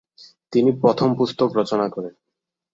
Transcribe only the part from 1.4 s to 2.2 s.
রচনা করেন।